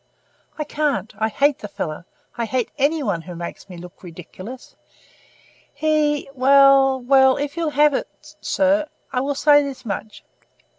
[0.57, 1.13] "I can't.
[1.19, 2.05] I hate the fellow.
[2.35, 4.75] I hate any one who makes me look ridiculous.
[5.75, 8.07] He well, well, if you'll have it,
[8.41, 10.23] sir, I will say this much.